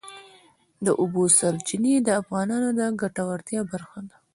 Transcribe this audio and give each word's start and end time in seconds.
د 0.85 0.87
اوبو 1.01 1.23
سرچینې 1.37 1.93
د 2.03 2.09
افغانانو 2.21 2.67
د 2.79 2.81
ګټورتیا 3.01 3.61
برخه 3.71 3.99
ده. 4.09 4.15